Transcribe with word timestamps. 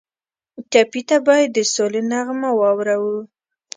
ټپي 0.71 1.01
ته 1.09 1.17
باید 1.27 1.49
د 1.55 1.59
سولې 1.73 2.01
نغمه 2.11 2.49
واورو. 2.59 3.11